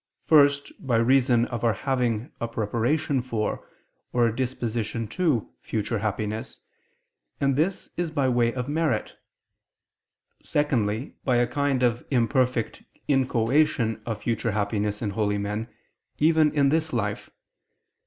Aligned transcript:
First, 0.25 0.71
by 0.79 0.95
reason 0.95 1.45
of 1.49 1.63
our 1.63 1.73
having 1.73 2.31
a 2.41 2.47
preparation 2.47 3.21
for, 3.21 3.69
or 4.11 4.25
a 4.25 4.35
disposition 4.35 5.07
to 5.09 5.51
future 5.61 5.99
happiness; 5.99 6.59
and 7.39 7.55
this 7.55 7.91
is 7.97 8.09
by 8.09 8.27
way 8.27 8.51
of 8.51 8.67
merit; 8.67 9.15
secondly, 10.43 11.17
by 11.23 11.35
a 11.35 11.45
kind 11.45 11.83
of 11.83 12.03
imperfect 12.09 12.81
inchoation 13.07 14.01
of 14.03 14.23
future 14.23 14.53
happiness 14.53 15.03
in 15.03 15.11
holy 15.11 15.37
men, 15.37 15.67
even 16.17 16.51
in 16.51 16.69
this 16.69 16.91
life. 16.93 17.29